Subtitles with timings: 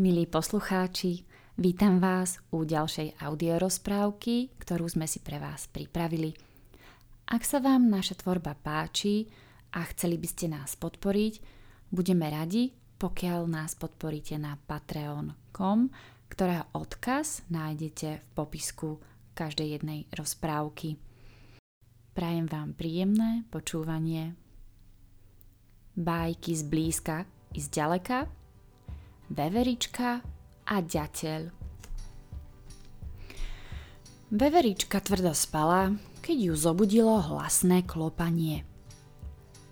[0.00, 1.28] Milí poslucháči,
[1.60, 6.32] vítam vás u ďalšej audiorozprávky, ktorú sme si pre vás pripravili.
[7.28, 9.28] Ak sa vám naša tvorba páči
[9.76, 11.44] a chceli by ste nás podporiť,
[11.92, 15.92] budeme radi, pokiaľ nás podporíte na patreon.com,
[16.32, 19.04] ktorého odkaz nájdete v popisku
[19.36, 20.96] každej jednej rozprávky.
[22.16, 24.32] Prajem vám príjemné počúvanie.
[25.92, 28.39] Bajky z blízka i z ďaleka
[29.30, 30.26] Veverička
[30.66, 31.54] a ďateľ.
[34.34, 38.66] Veverička tvrdo spala, keď ju zobudilo hlasné klopanie.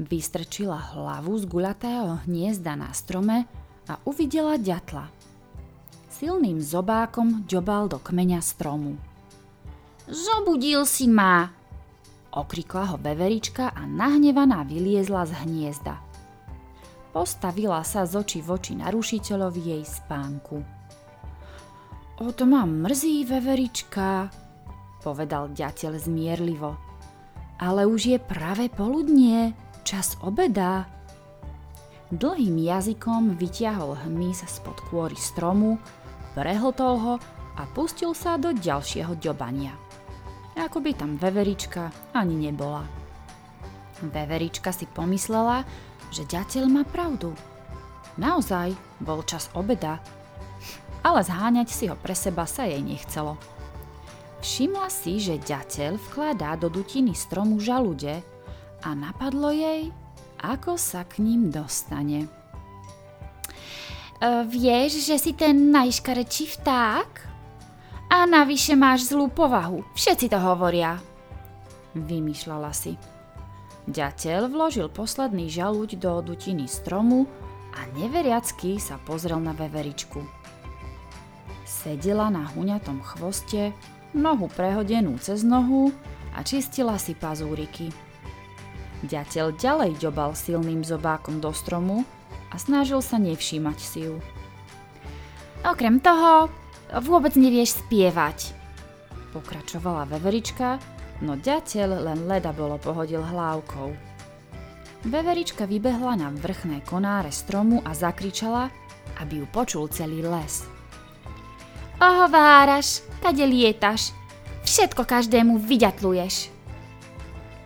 [0.00, 3.44] Vystrčila hlavu z guľatého hniezda na strome
[3.92, 5.12] a uvidela ďatla.
[6.08, 8.96] Silným zobákom ďobal do kmeňa stromu.
[10.08, 11.52] Zobudil si ma!
[12.32, 16.11] Okrikla ho veverička a nahnevaná vyliezla z hniezda.
[17.12, 20.64] Postavila sa z očí v oči narušiteľovi jej spánku.
[22.24, 24.32] O to ma mrzí, veverička,
[25.04, 26.72] povedal ďateľ zmierlivo.
[27.60, 29.52] Ale už je práve poludnie,
[29.84, 30.88] čas obeda.
[32.08, 35.76] Dlhým jazykom vyťahol hmyz spod kôry stromu,
[36.32, 37.14] prehltol ho
[37.60, 39.76] a pustil sa do ďalšieho ďobania.
[40.56, 43.01] Ako by tam veverička ani nebola.
[44.02, 45.62] Veverička si pomyslela,
[46.10, 47.32] že ďateľ má pravdu.
[48.18, 50.02] Naozaj bol čas obeda,
[51.00, 53.38] ale zháňať si ho pre seba sa jej nechcelo.
[54.42, 58.26] Všimla si, že ďateľ vkladá do dutiny stromu žalude
[58.82, 59.94] a napadlo jej,
[60.42, 62.26] ako sa k ním dostane.
[62.26, 62.28] E,
[64.50, 67.10] vieš, že si ten najškarečí vták?
[68.12, 70.98] A navyše máš zlú povahu, všetci to hovoria.
[71.94, 72.98] Vymýšľala si.
[73.90, 77.26] Ďateľ vložil posledný žalúď do dutiny stromu
[77.74, 80.22] a neveriacky sa pozrel na veveričku.
[81.66, 83.74] Sedela na huňatom chvoste,
[84.14, 85.90] nohu prehodenú cez nohu
[86.30, 87.90] a čistila si pazúriky.
[89.02, 92.06] Ďateľ ďalej ďobal silným zobákom do stromu
[92.54, 94.22] a snažil sa nevšímať si ju.
[95.66, 96.46] Okrem toho,
[97.02, 98.54] vôbec nevieš spievať,
[99.34, 100.78] pokračovala veverička
[101.22, 103.94] no ďateľ len leda bolo pohodil hlávkou.
[105.06, 108.70] Veverička vybehla na vrchné konáre stromu a zakričala,
[109.22, 110.66] aby ju počul celý les.
[112.02, 114.10] Ohováraš, kade lietaš,
[114.66, 116.50] všetko každému vyďatluješ.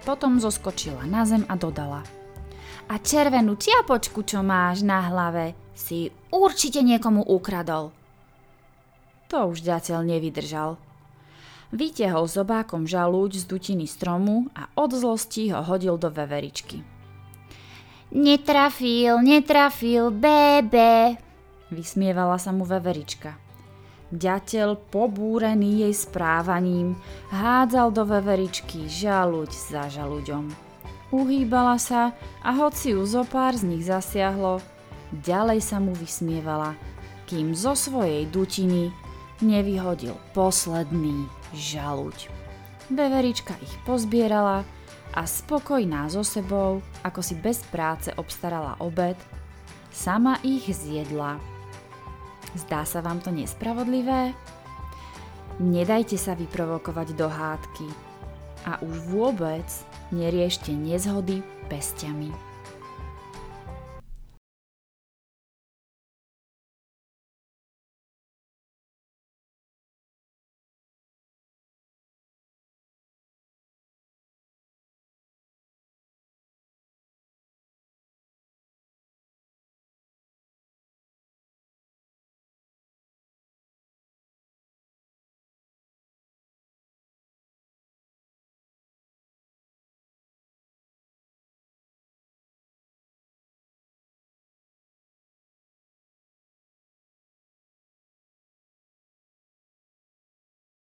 [0.04, 2.04] Potom zoskočila na zem a dodala.
[2.86, 7.90] A červenú čiapočku, čo máš na hlave, si určite niekomu ukradol.
[9.28, 10.78] To už ďateľ nevydržal
[11.74, 16.82] vytiahol zobákom žalúď z dutiny stromu a od zlosti ho hodil do veveričky.
[18.14, 21.18] Netrafil, netrafil, bebe,
[21.74, 23.34] vysmievala sa mu veverička.
[24.14, 26.94] Ďateľ, pobúrený jej správaním,
[27.34, 30.54] hádzal do veveričky žalúď za žalúďom.
[31.10, 32.14] Uhýbala sa
[32.46, 34.62] a hoci ju zo pár z nich zasiahlo,
[35.26, 36.78] ďalej sa mu vysmievala,
[37.26, 38.94] kým zo svojej dutiny
[39.40, 42.28] nevyhodil posledný žaluď.
[42.92, 44.62] Beverička ich pozbierala
[45.16, 49.16] a spokojná so sebou, ako si bez práce obstarala obed,
[49.90, 51.40] sama ich zjedla.
[52.56, 54.32] Zdá sa vám to nespravodlivé?
[55.56, 57.88] Nedajte sa vyprovokovať do hádky
[58.68, 59.64] a už vôbec
[60.12, 61.40] neriešte nezhody
[61.72, 62.55] pestiami.